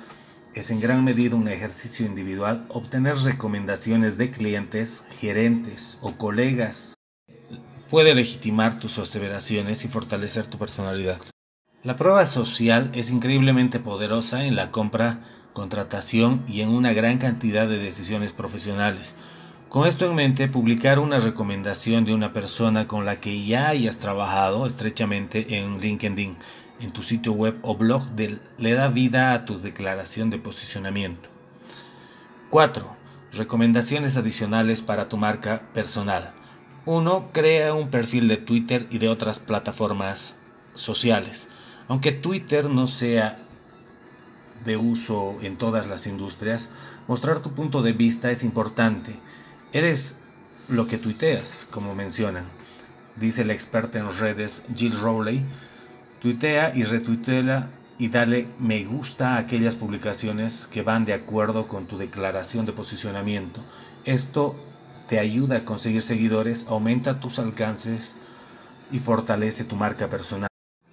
es 0.54 0.72
en 0.72 0.80
gran 0.80 1.04
medida 1.04 1.36
un 1.36 1.46
ejercicio 1.46 2.04
individual, 2.04 2.66
obtener 2.68 3.16
recomendaciones 3.18 4.18
de 4.18 4.30
clientes, 4.30 5.04
gerentes 5.20 5.98
o 6.00 6.16
colegas 6.16 6.94
puede 7.88 8.16
legitimar 8.16 8.80
tus 8.80 8.98
aseveraciones 8.98 9.84
y 9.84 9.88
fortalecer 9.88 10.46
tu 10.46 10.58
personalidad. 10.58 11.20
La 11.84 11.96
prueba 11.96 12.26
social 12.26 12.90
es 12.94 13.10
increíblemente 13.10 13.78
poderosa 13.78 14.44
en 14.44 14.56
la 14.56 14.70
compra 14.72 15.20
contratación 15.52 16.42
y 16.46 16.60
en 16.60 16.68
una 16.68 16.92
gran 16.92 17.18
cantidad 17.18 17.68
de 17.68 17.78
decisiones 17.78 18.32
profesionales. 18.32 19.16
Con 19.68 19.86
esto 19.86 20.04
en 20.04 20.14
mente, 20.14 20.48
publicar 20.48 20.98
una 20.98 21.18
recomendación 21.18 22.04
de 22.04 22.12
una 22.12 22.32
persona 22.32 22.86
con 22.86 23.06
la 23.06 23.20
que 23.20 23.44
ya 23.44 23.68
hayas 23.68 23.98
trabajado 23.98 24.66
estrechamente 24.66 25.58
en 25.58 25.80
LinkedIn, 25.80 26.36
en 26.80 26.90
tu 26.90 27.02
sitio 27.02 27.32
web 27.32 27.58
o 27.62 27.76
blog 27.76 28.02
le 28.58 28.72
da 28.72 28.88
vida 28.88 29.32
a 29.32 29.44
tu 29.46 29.60
declaración 29.60 30.28
de 30.28 30.38
posicionamiento. 30.38 31.30
4. 32.50 32.86
Recomendaciones 33.32 34.18
adicionales 34.18 34.82
para 34.82 35.08
tu 35.08 35.16
marca 35.16 35.62
personal. 35.72 36.32
1. 36.84 37.30
Crea 37.32 37.72
un 37.72 37.88
perfil 37.88 38.28
de 38.28 38.36
Twitter 38.36 38.86
y 38.90 38.98
de 38.98 39.08
otras 39.08 39.38
plataformas 39.38 40.36
sociales. 40.74 41.48
Aunque 41.88 42.12
Twitter 42.12 42.68
no 42.68 42.86
sea 42.86 43.38
de 44.64 44.76
uso 44.76 45.36
en 45.42 45.56
todas 45.56 45.86
las 45.86 46.06
industrias, 46.06 46.70
mostrar 47.08 47.40
tu 47.40 47.52
punto 47.52 47.82
de 47.82 47.92
vista 47.92 48.30
es 48.30 48.44
importante. 48.44 49.16
Eres 49.72 50.18
lo 50.68 50.86
que 50.86 50.98
tuiteas, 50.98 51.66
como 51.70 51.94
mencionan. 51.94 52.44
Dice 53.16 53.44
la 53.44 53.52
experta 53.52 53.98
en 53.98 54.16
redes 54.16 54.62
Jill 54.74 54.98
Rowley. 54.98 55.44
Tuitea 56.20 56.72
y 56.74 56.84
retuitea 56.84 57.68
y 57.98 58.08
dale 58.08 58.46
me 58.58 58.84
gusta 58.84 59.34
a 59.34 59.38
aquellas 59.38 59.74
publicaciones 59.74 60.66
que 60.66 60.82
van 60.82 61.04
de 61.04 61.14
acuerdo 61.14 61.68
con 61.68 61.86
tu 61.86 61.98
declaración 61.98 62.64
de 62.64 62.72
posicionamiento. 62.72 63.60
Esto 64.04 64.56
te 65.08 65.18
ayuda 65.18 65.58
a 65.58 65.64
conseguir 65.64 66.02
seguidores, 66.02 66.66
aumenta 66.68 67.20
tus 67.20 67.38
alcances 67.38 68.16
y 68.90 68.98
fortalece 68.98 69.64
tu 69.64 69.76
marca 69.76 70.08
personal. 70.08 70.51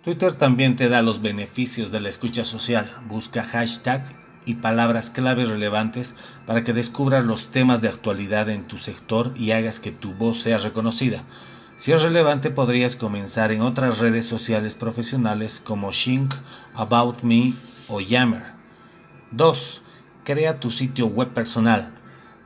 Twitter 0.10 0.34
también 0.34 0.76
te 0.76 0.90
da 0.90 1.04
los 1.04 1.22
beneficios 1.22 1.92
de 1.92 2.00
la 2.00 2.10
escucha 2.10 2.44
social. 2.44 2.98
Busca 3.08 3.44
hashtag 3.44 4.04
y 4.44 4.56
palabras 4.56 5.12
clave 5.12 5.46
relevantes 5.46 6.16
para 6.48 6.64
que 6.64 6.74
descubras 6.74 7.24
los 7.26 7.50
temas 7.50 7.80
de 7.82 7.90
actualidad 7.90 8.50
en 8.50 8.64
tu 8.64 8.80
sector 8.80 9.32
y 9.36 9.52
hagas 9.52 9.80
que 9.80 9.92
tu 9.92 10.14
voz 10.16 10.40
sea 10.42 10.58
reconocida. 10.58 11.26
Si 11.78 11.92
es 11.92 12.02
relevante, 12.02 12.50
podrías 12.50 12.96
comenzar 12.96 13.52
en 13.52 13.62
otras 13.62 14.00
redes 14.00 14.26
sociales 14.26 14.74
profesionales 14.74 15.62
como 15.64 15.92
Shink, 15.92 16.34
About 16.74 17.22
Me 17.22 17.54
o 17.88 18.02
Yammer. 18.02 18.46
2. 19.30 19.84
Crea 20.24 20.60
tu 20.60 20.72
sitio 20.72 21.06
web 21.06 21.36
personal. 21.36 21.92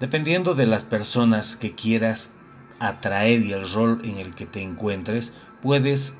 Dependiendo 0.01 0.53
de 0.53 0.65
las 0.65 0.83
personas 0.83 1.55
que 1.55 1.73
quieras 1.73 2.33
atraer 2.79 3.39
y 3.41 3.53
el 3.53 3.71
rol 3.71 4.01
en 4.03 4.17
el 4.17 4.35
que 4.35 4.45
te 4.45 4.61
encuentres, 4.61 5.33
puedes 5.61 6.17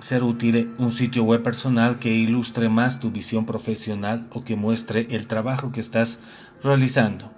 ser 0.00 0.22
útil 0.22 0.72
un 0.78 0.90
sitio 0.90 1.24
web 1.24 1.42
personal 1.42 1.98
que 1.98 2.12
ilustre 2.12 2.68
más 2.68 3.00
tu 3.00 3.10
visión 3.10 3.46
profesional 3.46 4.26
o 4.30 4.44
que 4.44 4.56
muestre 4.56 5.06
el 5.10 5.26
trabajo 5.26 5.72
que 5.72 5.80
estás 5.80 6.20
realizando. 6.62 7.30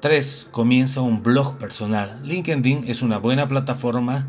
3. 0.00 0.48
Comienza 0.50 1.00
un 1.00 1.22
blog 1.22 1.58
personal. 1.58 2.20
LinkedIn 2.24 2.84
es 2.86 3.02
una 3.02 3.18
buena 3.18 3.48
plataforma 3.48 4.28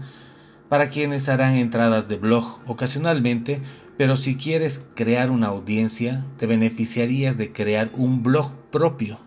para 0.67 0.89
quienes 0.89 1.29
harán 1.29 1.55
entradas 1.55 2.07
de 2.07 2.17
blog 2.17 2.59
ocasionalmente, 2.65 3.61
pero 3.97 4.15
si 4.15 4.35
quieres 4.35 4.85
crear 4.95 5.31
una 5.31 5.47
audiencia, 5.47 6.25
te 6.37 6.47
beneficiarías 6.47 7.37
de 7.37 7.51
crear 7.51 7.91
un 7.93 8.23
blog 8.23 8.51
propio. 8.71 9.19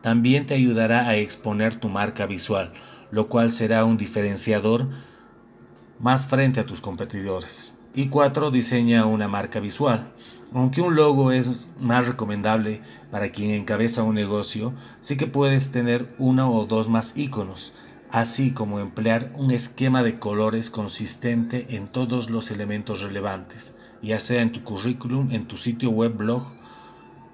También 0.00 0.46
te 0.46 0.54
ayudará 0.54 1.08
a 1.08 1.16
exponer 1.16 1.76
tu 1.76 1.88
marca 1.88 2.26
visual, 2.26 2.72
lo 3.10 3.28
cual 3.28 3.50
será 3.50 3.84
un 3.84 3.96
diferenciador 3.96 4.88
más 5.98 6.26
frente 6.26 6.60
a 6.60 6.66
tus 6.66 6.80
competidores. 6.80 7.74
Y 7.94 8.08
4. 8.08 8.50
Diseña 8.50 9.06
una 9.06 9.28
marca 9.28 9.60
visual. 9.60 10.12
Aunque 10.54 10.82
un 10.82 10.96
logo 10.96 11.32
es 11.32 11.68
más 11.80 12.06
recomendable 12.06 12.82
para 13.10 13.30
quien 13.30 13.50
encabeza 13.50 14.02
un 14.02 14.14
negocio, 14.14 14.74
sí 15.00 15.16
que 15.16 15.26
puedes 15.26 15.70
tener 15.70 16.14
uno 16.18 16.52
o 16.52 16.66
dos 16.66 16.88
más 16.88 17.16
iconos, 17.16 17.72
así 18.10 18.52
como 18.52 18.78
emplear 18.78 19.32
un 19.34 19.50
esquema 19.50 20.02
de 20.02 20.18
colores 20.18 20.68
consistente 20.68 21.76
en 21.76 21.88
todos 21.88 22.28
los 22.28 22.50
elementos 22.50 23.00
relevantes. 23.00 23.74
ya 24.02 24.18
sea 24.18 24.42
en 24.42 24.50
tu 24.50 24.64
currículum, 24.64 25.30
en 25.30 25.46
tu 25.46 25.56
sitio 25.56 25.90
web, 25.90 26.16
blog, 26.16 26.42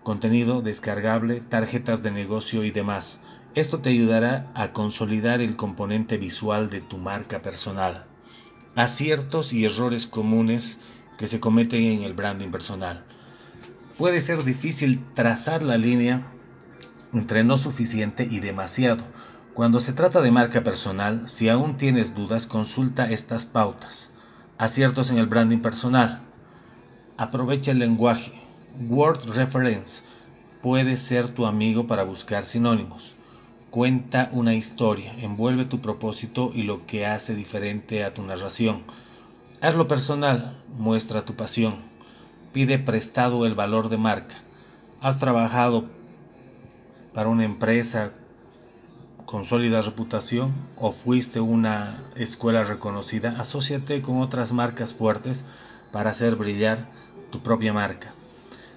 contenido 0.03 0.61
descargable, 0.61 1.41
tarjetas 1.41 2.03
de 2.03 2.11
negocio 2.11 2.62
y 2.62 2.71
demás. 2.71 3.21
Esto 3.55 3.81
te 3.81 3.88
ayudará 3.88 4.50
a 4.55 4.73
consolidar 4.73 5.41
el 5.41 5.57
componente 5.57 6.19
visual 6.19 6.71
de 6.71 6.81
tu 6.83 6.99
marca 6.99 7.41
personal. 7.43 8.08
Aciertos 8.78 9.52
y 9.52 9.64
errores 9.64 10.06
comunes 10.06 10.78
que 11.18 11.26
se 11.26 11.40
cometen 11.40 11.82
en 11.82 12.04
el 12.04 12.12
branding 12.12 12.52
personal. 12.52 13.02
Puede 13.97 14.20
ser 14.20 14.44
difícil 14.44 15.04
trazar 15.14 15.64
la 15.64 15.76
línea 15.76 16.28
entre 17.12 17.42
no 17.42 17.56
suficiente 17.56 18.28
y 18.30 18.38
demasiado. 18.38 19.02
Cuando 19.52 19.80
se 19.80 19.92
trata 19.92 20.20
de 20.20 20.30
marca 20.30 20.62
personal, 20.62 21.28
si 21.28 21.49
aún 21.49 21.76
tienes 21.76 22.14
dudas, 22.14 22.47
consulta 22.47 23.11
estas 23.11 23.47
pautas. 23.47 24.12
Aciertos 24.58 25.11
en 25.11 25.18
el 25.18 25.26
branding 25.26 25.58
personal. 25.58 26.20
Aprovecha 27.16 27.73
el 27.73 27.80
lenguaje. 27.80 28.40
Word 28.88 29.25
reference 29.35 30.04
puede 30.62 30.97
ser 30.97 31.35
tu 31.35 31.47
amigo 31.47 31.88
para 31.88 32.04
buscar 32.04 32.47
sinónimos. 32.47 33.16
Cuenta 33.71 34.31
una 34.33 34.55
historia, 34.55 35.13
envuelve 35.21 35.67
tu 35.67 35.83
propósito 35.83 36.51
y 36.55 36.63
lo 36.63 36.87
que 36.87 37.05
hace 37.05 37.35
diferente 37.35 38.03
a 38.03 38.15
tu 38.15 38.23
narración. 38.23 38.81
Hazlo 39.61 39.87
personal, 39.87 40.57
muestra 40.79 41.27
tu 41.27 41.35
pasión. 41.35 41.77
Pide 42.55 42.79
prestado 42.79 43.45
el 43.45 43.55
valor 43.55 43.91
de 43.91 43.99
marca. 43.99 44.37
¿Has 45.03 45.19
trabajado 45.19 45.85
para 47.13 47.29
una 47.29 47.45
empresa 47.45 48.13
con 49.27 49.45
sólida 49.45 49.83
reputación 49.83 50.55
o 50.79 50.91
fuiste 50.91 51.39
una 51.39 52.03
escuela 52.17 52.65
reconocida? 52.65 53.39
Asociate 53.39 54.01
con 54.01 54.23
otras 54.23 54.51
marcas 54.51 54.95
fuertes 54.95 55.45
para 55.93 56.09
hacer 56.09 56.37
brillar 56.37 56.89
tu 57.31 57.43
propia 57.43 57.75
marca. 57.75 58.15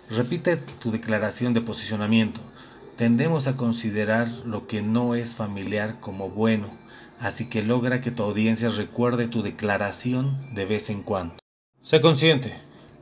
Repite 0.09 0.57
tu 0.57 0.91
declaración 0.91 1.53
de 1.53 1.61
posicionamiento. 1.61 2.41
Tendemos 3.01 3.47
a 3.47 3.57
considerar 3.57 4.27
lo 4.45 4.67
que 4.67 4.83
no 4.83 5.15
es 5.15 5.33
familiar 5.33 5.99
como 5.99 6.29
bueno, 6.29 6.67
así 7.19 7.49
que 7.49 7.63
logra 7.63 7.99
que 7.99 8.11
tu 8.11 8.21
audiencia 8.21 8.69
recuerde 8.69 9.27
tu 9.27 9.41
declaración 9.41 10.37
de 10.53 10.65
vez 10.65 10.91
en 10.91 11.01
cuando. 11.01 11.33
Sé 11.81 11.99
consciente. 11.99 12.53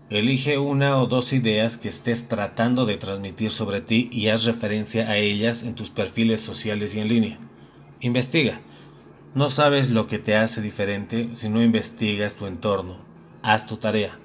Elige 0.09 0.57
una 0.57 1.01
o 1.01 1.07
dos 1.07 1.33
ideas 1.33 1.75
que 1.75 1.89
estés 1.89 2.29
tratando 2.29 2.85
de 2.85 2.95
transmitir 2.95 3.51
sobre 3.51 3.81
ti 3.81 4.07
y 4.09 4.29
haz 4.29 4.45
referencia 4.45 5.09
a 5.09 5.17
ellas 5.17 5.63
en 5.63 5.75
tus 5.75 5.89
perfiles 5.89 6.39
sociales 6.39 6.95
y 6.95 7.01
en 7.01 7.09
línea. 7.09 7.39
Investiga. 7.99 8.61
No 9.35 9.49
sabes 9.49 9.89
lo 9.89 10.07
que 10.07 10.17
te 10.17 10.37
hace 10.37 10.61
diferente 10.61 11.27
si 11.33 11.49
no 11.49 11.61
investigas 11.61 12.37
tu 12.37 12.47
entorno. 12.47 12.99
Haz 13.41 13.67
tu 13.67 13.75
tarea. 13.75 14.17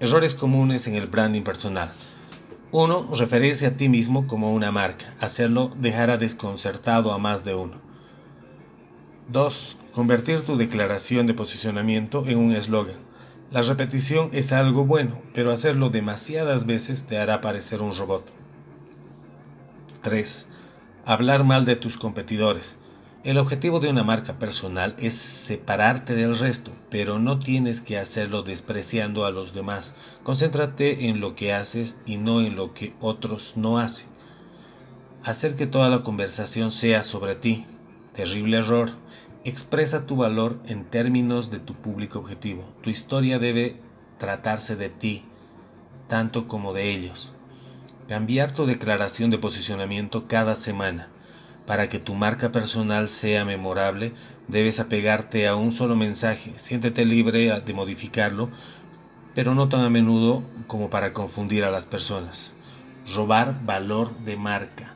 Errores 0.00 0.34
comunes 0.34 0.88
en 0.88 0.96
el 0.96 1.06
branding 1.06 1.42
personal. 1.42 1.92
1. 2.76 3.10
Referirse 3.12 3.68
a 3.68 3.76
ti 3.76 3.88
mismo 3.88 4.26
como 4.26 4.52
una 4.52 4.72
marca. 4.72 5.14
Hacerlo 5.20 5.70
dejará 5.78 6.16
desconcertado 6.16 7.12
a 7.12 7.18
más 7.18 7.44
de 7.44 7.54
uno. 7.54 7.76
2. 9.28 9.76
Convertir 9.92 10.40
tu 10.40 10.56
declaración 10.56 11.28
de 11.28 11.34
posicionamiento 11.34 12.26
en 12.26 12.36
un 12.36 12.50
eslogan. 12.50 12.96
La 13.52 13.62
repetición 13.62 14.30
es 14.32 14.50
algo 14.50 14.84
bueno, 14.84 15.22
pero 15.34 15.52
hacerlo 15.52 15.88
demasiadas 15.88 16.66
veces 16.66 17.06
te 17.06 17.16
hará 17.16 17.40
parecer 17.40 17.80
un 17.80 17.94
robot. 17.94 18.24
3. 20.02 20.48
Hablar 21.04 21.44
mal 21.44 21.64
de 21.66 21.76
tus 21.76 21.96
competidores. 21.96 22.76
El 23.24 23.38
objetivo 23.38 23.80
de 23.80 23.88
una 23.88 24.04
marca 24.04 24.34
personal 24.38 24.94
es 24.98 25.14
separarte 25.14 26.14
del 26.14 26.38
resto, 26.38 26.72
pero 26.90 27.18
no 27.18 27.38
tienes 27.38 27.80
que 27.80 27.96
hacerlo 27.96 28.42
despreciando 28.42 29.24
a 29.24 29.30
los 29.30 29.54
demás. 29.54 29.96
Concéntrate 30.22 31.08
en 31.08 31.20
lo 31.20 31.34
que 31.34 31.54
haces 31.54 31.98
y 32.04 32.18
no 32.18 32.42
en 32.42 32.54
lo 32.54 32.74
que 32.74 32.92
otros 33.00 33.56
no 33.56 33.78
hacen. 33.78 34.08
Hacer 35.22 35.54
que 35.54 35.66
toda 35.66 35.88
la 35.88 36.02
conversación 36.02 36.70
sea 36.70 37.02
sobre 37.02 37.34
ti. 37.34 37.64
Terrible 38.12 38.58
error. 38.58 38.90
Expresa 39.44 40.04
tu 40.04 40.16
valor 40.16 40.58
en 40.66 40.84
términos 40.84 41.50
de 41.50 41.60
tu 41.60 41.72
público 41.72 42.18
objetivo. 42.18 42.74
Tu 42.82 42.90
historia 42.90 43.38
debe 43.38 43.80
tratarse 44.18 44.76
de 44.76 44.90
ti, 44.90 45.24
tanto 46.08 46.46
como 46.46 46.74
de 46.74 46.90
ellos. 46.90 47.32
Cambiar 48.06 48.52
tu 48.52 48.66
declaración 48.66 49.30
de 49.30 49.38
posicionamiento 49.38 50.28
cada 50.28 50.56
semana. 50.56 51.08
Para 51.66 51.88
que 51.88 51.98
tu 51.98 52.14
marca 52.14 52.52
personal 52.52 53.08
sea 53.08 53.46
memorable, 53.46 54.12
debes 54.48 54.80
apegarte 54.80 55.48
a 55.48 55.56
un 55.56 55.72
solo 55.72 55.96
mensaje. 55.96 56.52
Siéntete 56.56 57.06
libre 57.06 57.58
de 57.60 57.74
modificarlo, 57.74 58.50
pero 59.34 59.54
no 59.54 59.68
tan 59.70 59.80
a 59.80 59.88
menudo 59.88 60.42
como 60.66 60.90
para 60.90 61.14
confundir 61.14 61.64
a 61.64 61.70
las 61.70 61.84
personas. 61.84 62.54
Robar 63.14 63.64
valor 63.64 64.14
de 64.18 64.36
marca. 64.36 64.94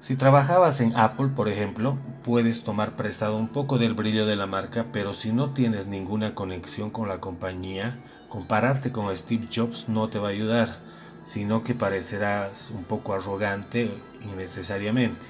Si 0.00 0.16
trabajabas 0.16 0.80
en 0.80 0.96
Apple, 0.96 1.28
por 1.34 1.48
ejemplo, 1.48 1.98
puedes 2.22 2.64
tomar 2.64 2.96
prestado 2.96 3.36
un 3.36 3.48
poco 3.48 3.76
del 3.76 3.94
brillo 3.94 4.24
de 4.24 4.36
la 4.36 4.46
marca, 4.46 4.86
pero 4.92 5.12
si 5.12 5.32
no 5.32 5.50
tienes 5.50 5.88
ninguna 5.88 6.34
conexión 6.34 6.90
con 6.90 7.08
la 7.08 7.18
compañía, 7.18 7.98
compararte 8.28 8.92
con 8.92 9.14
Steve 9.14 9.48
Jobs 9.54 9.88
no 9.88 10.08
te 10.08 10.18
va 10.18 10.28
a 10.28 10.30
ayudar 10.30 10.78
sino 11.26 11.62
que 11.62 11.74
parecerás 11.74 12.70
un 12.70 12.84
poco 12.84 13.12
arrogante 13.12 13.90
innecesariamente. 14.22 15.26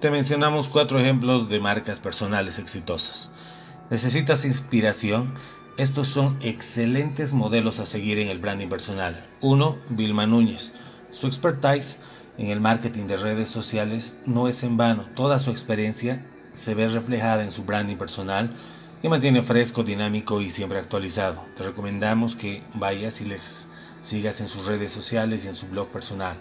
Te 0.00 0.10
mencionamos 0.10 0.68
cuatro 0.68 0.98
ejemplos 1.00 1.50
de 1.50 1.60
marcas 1.60 2.00
personales 2.00 2.58
exitosas. 2.58 3.30
¿Necesitas 3.90 4.44
inspiración? 4.44 5.34
Estos 5.76 6.08
son 6.08 6.38
excelentes 6.40 7.32
modelos 7.32 7.80
a 7.80 7.86
seguir 7.86 8.18
en 8.20 8.28
el 8.28 8.38
branding 8.38 8.68
personal. 8.68 9.26
1. 9.40 9.78
Vilma 9.90 10.26
Núñez. 10.26 10.72
Su 11.10 11.26
expertise 11.26 11.98
en 12.38 12.48
el 12.48 12.60
marketing 12.60 13.08
de 13.08 13.16
redes 13.16 13.50
sociales 13.50 14.16
no 14.24 14.46
es 14.46 14.62
en 14.62 14.76
vano. 14.76 15.06
Toda 15.14 15.38
su 15.38 15.50
experiencia 15.50 16.24
se 16.52 16.74
ve 16.74 16.86
reflejada 16.86 17.42
en 17.42 17.50
su 17.50 17.64
branding 17.64 17.96
personal 17.96 18.54
que 19.02 19.08
mantiene 19.08 19.42
fresco, 19.42 19.82
dinámico 19.82 20.40
y 20.40 20.50
siempre 20.50 20.78
actualizado. 20.78 21.42
Te 21.56 21.62
recomendamos 21.62 22.36
que 22.36 22.62
vayas 22.74 23.20
y 23.20 23.24
les 23.24 23.66
sigas 24.02 24.40
en 24.40 24.48
sus 24.48 24.66
redes 24.66 24.90
sociales 24.90 25.44
y 25.44 25.48
en 25.48 25.56
su 25.56 25.68
blog 25.68 25.88
personal. 25.88 26.36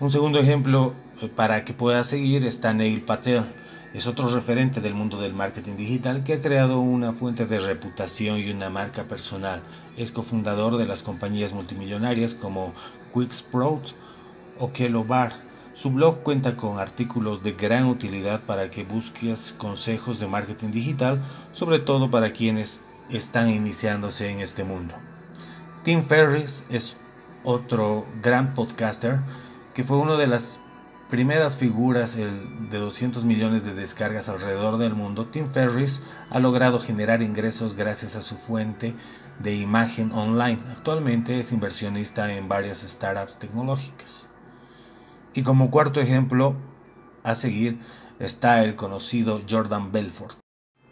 Un 0.00 0.10
segundo 0.10 0.38
ejemplo 0.38 0.94
eh, 1.20 1.28
para 1.28 1.64
que 1.64 1.74
puedas 1.74 2.08
seguir 2.08 2.46
está 2.46 2.72
Neil 2.72 3.02
Patel. 3.02 3.44
Es 3.92 4.06
otro 4.06 4.28
referente 4.28 4.80
del 4.80 4.94
mundo 4.94 5.20
del 5.20 5.34
marketing 5.34 5.76
digital 5.76 6.24
que 6.24 6.34
ha 6.34 6.40
creado 6.40 6.80
una 6.80 7.12
fuente 7.12 7.44
de 7.44 7.58
reputación 7.58 8.38
y 8.38 8.50
una 8.50 8.70
marca 8.70 9.04
personal. 9.04 9.60
Es 9.96 10.12
cofundador 10.12 10.78
de 10.78 10.86
las 10.86 11.02
compañías 11.02 11.52
multimillonarias 11.52 12.34
como 12.34 12.72
Quicksprout 13.12 13.88
o 14.58 14.72
Kello 14.72 15.04
Bar. 15.04 15.32
Su 15.74 15.90
blog 15.90 16.22
cuenta 16.22 16.56
con 16.56 16.78
artículos 16.78 17.42
de 17.42 17.52
gran 17.52 17.86
utilidad 17.86 18.40
para 18.42 18.70
que 18.70 18.84
busques 18.84 19.52
consejos 19.52 20.18
de 20.18 20.28
marketing 20.28 20.70
digital, 20.70 21.20
sobre 21.52 21.78
todo 21.78 22.10
para 22.10 22.32
quienes 22.32 22.80
están 23.10 23.50
iniciándose 23.50 24.30
en 24.30 24.40
este 24.40 24.64
mundo. 24.64 24.94
Tim 25.82 26.04
Ferriss 26.04 26.66
es 26.68 26.98
otro 27.42 28.04
gran 28.22 28.52
podcaster 28.52 29.20
que 29.72 29.82
fue 29.82 29.96
una 29.96 30.16
de 30.16 30.26
las 30.26 30.60
primeras 31.08 31.56
figuras 31.56 32.16
de 32.16 32.78
200 32.78 33.24
millones 33.24 33.64
de 33.64 33.74
descargas 33.74 34.28
alrededor 34.28 34.76
del 34.76 34.94
mundo. 34.94 35.26
Tim 35.26 35.48
Ferriss 35.48 36.02
ha 36.28 36.38
logrado 36.38 36.80
generar 36.80 37.22
ingresos 37.22 37.76
gracias 37.76 38.14
a 38.14 38.20
su 38.20 38.36
fuente 38.36 38.94
de 39.38 39.54
imagen 39.54 40.12
online. 40.12 40.60
Actualmente 40.70 41.40
es 41.40 41.50
inversionista 41.50 42.30
en 42.34 42.46
varias 42.46 42.80
startups 42.80 43.38
tecnológicas. 43.38 44.28
Y 45.32 45.42
como 45.42 45.70
cuarto 45.70 46.02
ejemplo 46.02 46.56
a 47.22 47.34
seguir 47.34 47.78
está 48.18 48.62
el 48.62 48.76
conocido 48.76 49.40
Jordan 49.48 49.92
Belfort 49.92 50.36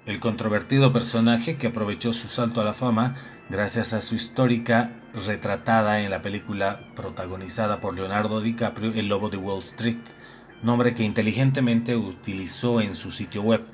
el 0.09 0.21
controvertido 0.21 0.90
personaje 0.90 1.59
que 1.59 1.66
aprovechó 1.66 2.14
su 2.14 2.29
salto 2.29 2.62
a 2.62 2.64
la 2.64 2.73
fama 2.73 3.14
gracias 3.51 3.92
a 3.92 4.01
su 4.01 4.14
histórica 4.14 4.90
retratada 5.27 6.01
en 6.01 6.11
la 6.11 6.23
película 6.23 6.81
protagonizada 6.97 7.79
por 7.81 7.94
Leonardo 7.94 8.40
DiCaprio, 8.40 8.94
El 8.94 9.09
Lobo 9.09 9.29
de 9.29 9.37
Wall 9.37 9.59
Street, 9.59 9.99
nombre 10.62 10.94
que 10.94 11.05
inteligentemente 11.05 11.94
utilizó 11.94 12.81
en 12.81 12.94
su 12.94 13.11
sitio 13.11 13.42
web. 13.42 13.66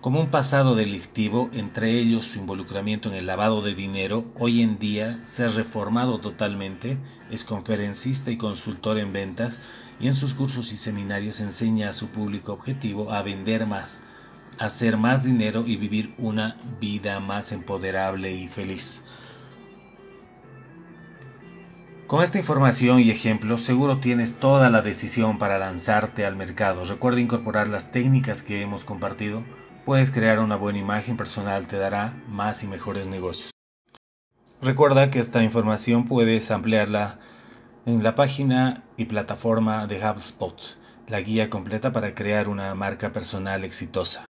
Como 0.00 0.20
un 0.20 0.30
pasado 0.30 0.74
delictivo, 0.74 1.48
entre 1.52 1.92
ellos 1.92 2.26
su 2.26 2.40
involucramiento 2.40 3.08
en 3.08 3.14
el 3.14 3.28
lavado 3.28 3.62
de 3.62 3.76
dinero, 3.76 4.24
hoy 4.36 4.62
en 4.62 4.80
día 4.80 5.20
se 5.26 5.44
ha 5.44 5.48
reformado 5.48 6.18
totalmente, 6.18 6.98
es 7.30 7.44
conferencista 7.44 8.32
y 8.32 8.36
consultor 8.36 8.98
en 8.98 9.12
ventas 9.12 9.60
y 10.00 10.08
en 10.08 10.16
sus 10.16 10.34
cursos 10.34 10.72
y 10.72 10.76
seminarios 10.76 11.40
enseña 11.40 11.90
a 11.90 11.92
su 11.92 12.08
público 12.08 12.52
objetivo 12.52 13.12
a 13.12 13.22
vender 13.22 13.64
más 13.64 14.02
hacer 14.58 14.96
más 14.96 15.22
dinero 15.22 15.64
y 15.66 15.76
vivir 15.76 16.14
una 16.18 16.56
vida 16.80 17.20
más 17.20 17.52
empoderable 17.52 18.32
y 18.32 18.48
feliz. 18.48 19.02
Con 22.06 22.22
esta 22.22 22.38
información 22.38 23.00
y 23.00 23.10
ejemplos 23.10 23.60
seguro 23.60 23.98
tienes 23.98 24.36
toda 24.36 24.70
la 24.70 24.80
decisión 24.80 25.38
para 25.38 25.58
lanzarte 25.58 26.24
al 26.24 26.36
mercado. 26.36 26.84
Recuerda 26.84 27.20
incorporar 27.20 27.68
las 27.68 27.90
técnicas 27.90 28.42
que 28.42 28.62
hemos 28.62 28.84
compartido 28.84 29.44
puedes 29.88 30.10
crear 30.10 30.38
una 30.40 30.56
buena 30.56 30.78
imagen 30.78 31.16
personal, 31.16 31.66
te 31.66 31.78
dará 31.78 32.12
más 32.28 32.62
y 32.62 32.66
mejores 32.66 33.06
negocios. 33.06 33.50
Recuerda 34.60 35.10
que 35.10 35.18
esta 35.18 35.42
información 35.42 36.04
puedes 36.04 36.50
ampliarla 36.50 37.18
en 37.86 38.02
la 38.02 38.14
página 38.14 38.84
y 38.98 39.06
plataforma 39.06 39.86
de 39.86 40.06
HubSpot, 40.06 40.76
la 41.06 41.22
guía 41.22 41.48
completa 41.48 41.90
para 41.90 42.14
crear 42.14 42.50
una 42.50 42.74
marca 42.74 43.12
personal 43.12 43.64
exitosa. 43.64 44.27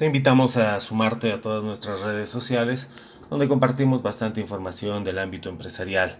Te 0.00 0.06
invitamos 0.06 0.56
a 0.56 0.80
sumarte 0.80 1.30
a 1.30 1.42
todas 1.42 1.62
nuestras 1.62 2.00
redes 2.00 2.30
sociales, 2.30 2.88
donde 3.28 3.48
compartimos 3.48 4.02
bastante 4.02 4.40
información 4.40 5.04
del 5.04 5.18
ámbito 5.18 5.50
empresarial. 5.50 6.16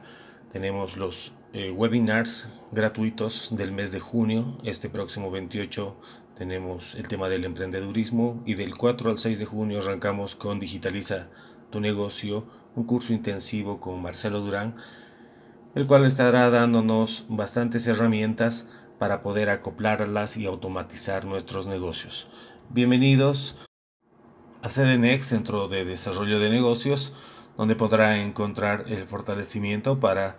Tenemos 0.52 0.98
los 0.98 1.32
eh, 1.54 1.70
webinars 1.70 2.50
gratuitos 2.72 3.56
del 3.56 3.72
mes 3.72 3.90
de 3.90 3.98
junio. 3.98 4.58
Este 4.64 4.90
próximo 4.90 5.30
28 5.30 5.96
tenemos 6.36 6.94
el 6.94 7.08
tema 7.08 7.30
del 7.30 7.46
emprendedurismo 7.46 8.42
y 8.44 8.52
del 8.52 8.76
4 8.76 9.12
al 9.12 9.16
6 9.16 9.38
de 9.38 9.46
junio 9.46 9.78
arrancamos 9.78 10.36
con 10.36 10.60
Digitaliza 10.60 11.28
tu 11.70 11.80
negocio, 11.80 12.44
un 12.76 12.84
curso 12.84 13.14
intensivo 13.14 13.80
con 13.80 14.02
Marcelo 14.02 14.40
Durán 14.40 14.76
el 15.74 15.86
cual 15.86 16.04
estará 16.04 16.50
dándonos 16.50 17.24
bastantes 17.30 17.86
herramientas 17.86 18.66
para 18.98 19.22
poder 19.22 19.48
acoplarlas 19.48 20.36
y 20.36 20.44
automatizar 20.44 21.24
nuestros 21.24 21.66
negocios. 21.66 22.28
Bienvenidos 22.68 23.56
a 24.62 24.68
CDNEX, 24.68 25.26
Centro 25.26 25.68
de 25.68 25.84
Desarrollo 25.84 26.38
de 26.38 26.50
Negocios, 26.50 27.12
donde 27.56 27.76
podrá 27.76 28.22
encontrar 28.22 28.84
el 28.88 29.04
fortalecimiento 29.06 30.00
para 30.00 30.36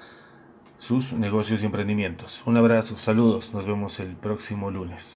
sus 0.77 1.13
negocios 1.13 1.61
y 1.61 1.65
emprendimientos. 1.65 2.43
Un 2.45 2.57
abrazo, 2.57 2.97
saludos, 2.97 3.53
nos 3.53 3.65
vemos 3.65 3.99
el 3.99 4.15
próximo 4.15 4.71
lunes. 4.71 5.13